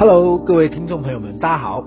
[0.00, 1.84] Hello，各位听众朋友们，大家好，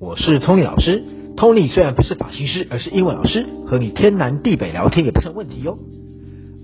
[0.00, 1.04] 我是 Tony 老师。
[1.36, 5.76] Tony 虽然不是发型师，而是英文老师，和你天南地北聊天也不成问题哟。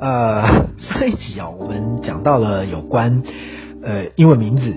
[0.01, 0.47] 呃，
[0.81, 3.23] 上一集啊，我们讲到了有关
[3.83, 4.75] 呃英文名字，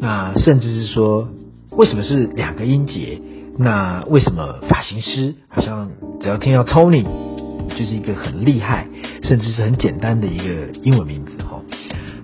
[0.00, 1.28] 那甚至是说
[1.72, 3.20] 为什么是两个音节，
[3.58, 5.90] 那为什么发型师好像
[6.22, 7.04] 只要听到 Tony
[7.68, 8.88] 就是一个很厉害，
[9.22, 11.49] 甚至是很简单的一个英文名字哈。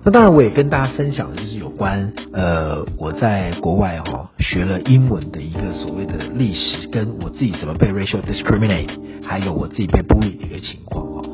[0.07, 8.87] 那当然，我也跟大家分享的就是有关呃我在国外哈学了英文的一个所谓的历史，跟我自己怎么被 racial discriminate，
[9.21, 11.29] 还有我自己被 bully 的一个情况哈。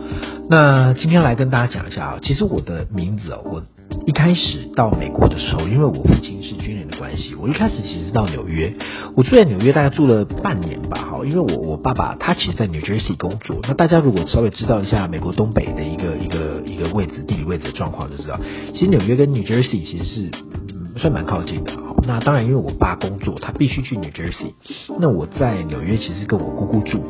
[0.50, 3.64] 那今天来跟大家讲一下啊，其实我的名字哦，我
[4.08, 8.74] 一开始到美国的时候，因为我父亲是军人关系，我一开始其实到纽约，
[9.18, 18.40] 我住在纽约大概住了半年吧，哈，因为我我爸爸他其实在 New Jersey 工作，那大家如果稍微知道一下美国东北的一个一个一个位置地理位置的状况，就知道，
[18.74, 21.74] 其实纽约跟 New Jersey 其实是嗯算蛮靠近的，
[22.08, 24.54] 那当然因为我爸工作，他必须去 New Jersey，
[24.98, 27.04] 那我在纽约其实跟我姑姑住，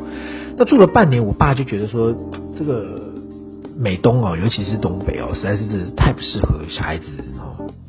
[0.56, 2.12] 那住了半年，我爸就觉得说
[2.58, 3.14] 这个。
[3.76, 7.06] 美东哦，尤其是东北哦，实在是太不适合小孩子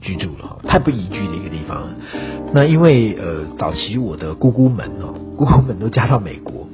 [0.05, 1.89] 居住了，太不宜居的一个地方。
[2.53, 6.67] 那因为呃，早期我的姑姑们哦，姑姑们都嫁到美国。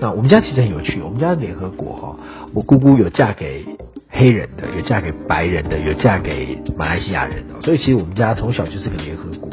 [0.00, 2.16] 那我们家其实很有趣，我们家联合国哈，
[2.52, 3.64] 我姑姑有嫁给
[4.10, 9.43] 黑人的，有嫁给白人的，有嫁给马来西亚人哦，所以其实我们家从小就是个联合国。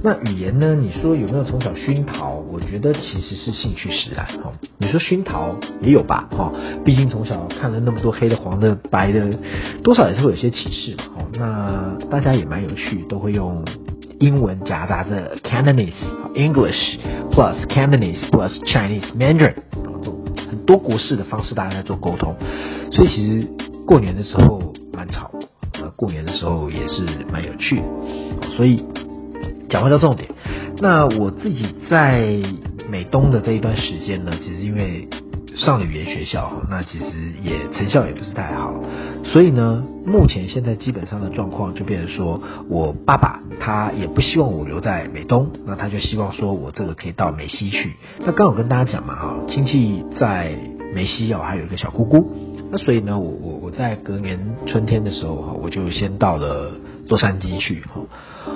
[0.00, 0.76] 那语言呢？
[0.76, 2.34] 你说有没有从小熏陶？
[2.52, 4.52] 我觉得其实是兴趣使然哈。
[4.78, 6.52] 你说熏陶也有吧哈，
[6.84, 9.36] 毕竟从小看了那么多黑的、黄的、白的，
[9.82, 11.26] 多少也是会有些歧视哈。
[11.36, 13.64] 那大家也蛮有趣，都会用
[14.20, 15.92] 英文夹杂着 Cantonese
[16.34, 16.98] English
[17.32, 19.54] plus Cantonese plus Chinese Mandarin，
[20.48, 22.36] 很多国式的方式大家在做沟通，
[22.92, 23.48] 所以其实
[23.84, 25.32] 过年的时候蛮吵，
[25.74, 28.84] 呃，过年的时候也是蛮有趣的，所以。
[29.68, 30.28] 讲回到重点，
[30.78, 32.26] 那我自己在
[32.88, 35.06] 美东的这一段时间呢，其实因为
[35.56, 37.04] 上了语言学校，那其实
[37.42, 38.72] 也成效也不是太好，
[39.24, 42.40] 所以呢，目前现在基本上的状况就变成说，
[42.70, 47.92] 我爸爸他也不希望我留在美东，那他就希望说我这个可以到美西去。
[48.24, 50.54] 那刚好跟大家讲嘛，哈，亲戚在
[50.94, 52.32] 美西哦，还有一个小姑姑，
[52.70, 56.72] 那所以呢，我我我在隔年春天的时候哈，我就先到了
[57.08, 58.00] 洛杉矶去哈。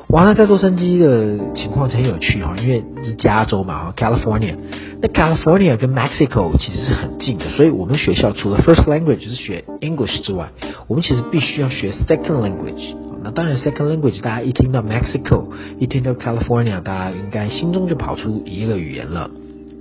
[0.09, 4.56] 完了，在洛杉矶的情况很有趣哈，因为是加州嘛，California。
[5.00, 10.50] 那 California 跟 Mexico 其实是很近的，所以我们学校除了 first language 是学 English 之外，
[10.87, 12.94] 我们其实必须要学 second language。
[13.25, 15.47] 那当然 second language 大家一听到 Mexico，
[15.78, 19.31] 一听到 California，大家应该心中就跑出一个语言了，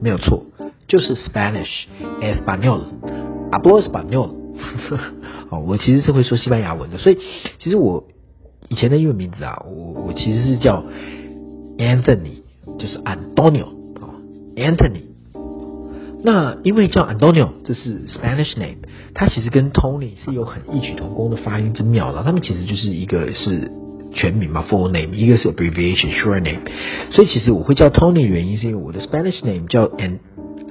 [0.01, 0.45] 没有错，
[0.87, 4.29] 就是 Spanish，Espanol，Hablo Espanol。
[5.49, 7.19] 哦，我其实是会说西班牙文的，所以
[7.59, 8.05] 其实我。
[8.71, 10.85] 以前的英文名字啊，我我其实是叫
[11.77, 12.39] Anthony，
[12.79, 13.65] 就是 Antonio
[13.99, 14.15] 啊
[14.55, 15.01] ，Anthony。
[16.23, 18.77] 那因为叫 Antonio，这是 Spanish name，
[19.13, 22.23] 它其实跟 Tony 是有很异曲同工的发音之妙的。
[22.23, 23.69] 他们其实就是一个是
[24.13, 26.61] 全名嘛，full name，一个是 abbreviation short name。
[27.11, 30.19] 所以其实我会叫 Tony 的原因是因为我的 Spanish name 叫 An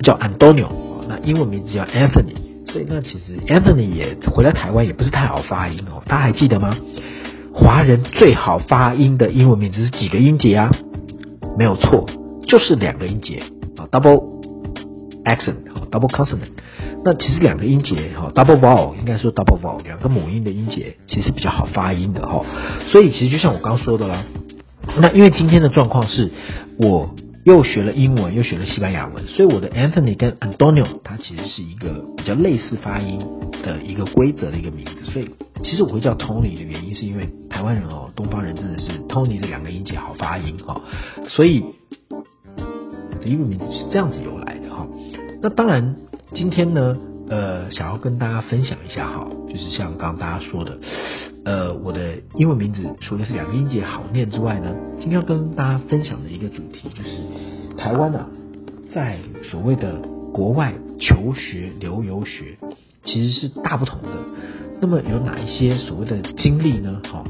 [0.03, 0.69] 叫 Antonio，
[1.06, 2.72] 那英文名字叫 Anthony。
[2.72, 6.78] 所以那其实 Anthony 也回来台湾也不是太好发音哦，大家还记得吗？
[7.72, 10.72] 华人最好发音的英文名字是几个音节啊？
[11.56, 12.04] 没有错，
[12.48, 13.44] 就是两个音节
[13.76, 14.25] 啊，double
[15.25, 16.50] accent，double consonant。
[17.04, 22.44] 那其实两个音节哈，double vowel 应该说 double vowel，两个母音的音节其实比较好发音的哈。
[22.91, 24.25] 所以其实就像我刚说的啦，
[25.00, 26.28] 那因为今天的状况是
[26.76, 27.10] 我。
[27.45, 33.19] 又学了英文，又学了西班牙文，所以我的 Anthony 跟 Antonio，它其实是一个比较类似发音
[33.62, 35.11] 的一个规则的一个名字。
[35.11, 35.31] 所以
[35.62, 40.83] 其实我会叫 Tony 的原因，是因为台湾人哦，东方人真的是 Tony 的两个音节好发音哦，
[41.29, 41.65] 所以
[43.21, 44.87] 的英文名字是这样子由来的哈。
[45.41, 45.97] 那当然，
[46.34, 46.97] 今天呢。
[47.31, 50.79] 呃，想要跟大家分享一下哈，就是像刚刚大家说的，
[51.44, 58.27] 呃，我的英文名字除了是两个音节好念之外呢，今天要跟大家分享的一个主题就是台湾啊，
[58.93, 59.94] 在所谓的
[60.35, 62.59] 国外求学留游学，
[63.05, 64.09] 其实是大不同的。
[64.81, 67.00] 那么有哪一些所谓的经历呢？
[67.05, 67.23] 哈，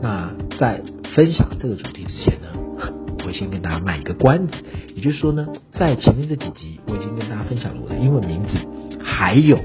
[0.00, 0.80] 那在
[1.16, 2.46] 分享这个主题之前呢，
[3.26, 4.54] 我先跟大家卖一个关子，
[4.94, 8.56] 也就是说呢，在前面这几集我已经跟大家分享了我的英文名字。
[9.02, 9.58] 还有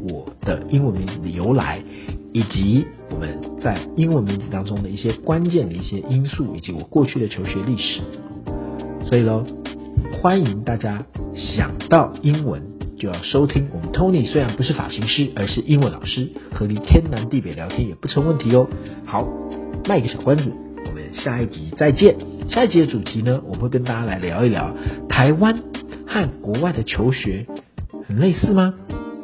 [0.00, 1.82] 我的英文名字的由来，
[2.32, 8.00] 以及我们在英文名字当中的一些关键的一些因素，以及我过去的求学历史。
[9.04, 9.44] 所以喽，
[10.20, 11.04] 欢迎大家
[11.34, 12.62] 想到英文
[12.98, 18.68] 就要收听我们 Tony，虽然不是发型师，而是英文老师，和你天南地北聊天也不成问题哦。
[19.04, 19.26] 好，
[19.88, 20.52] 卖个小关子，
[20.86, 22.16] 我们下一集再见。
[22.48, 24.74] 下一集的主题呢，我会跟大家来聊一聊
[25.08, 25.62] 台湾
[26.06, 27.46] 和国外的求学
[28.08, 28.74] 很类似吗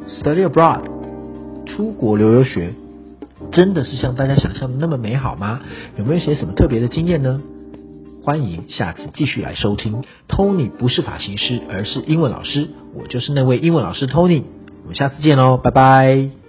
[0.07, 0.81] ？Study abroad，
[1.65, 2.73] 出国留游学，
[3.51, 5.61] 真的是像大家想象的那么美好吗？
[5.97, 7.41] 有没有一些什么特别的经验呢？
[8.23, 10.03] 欢迎下次继续来收听。
[10.27, 14.43] Tony 不是发型师，而是英文老师，我就是那位英文老师 Tony。
[14.83, 16.42] 我们下次见喽，拜拜。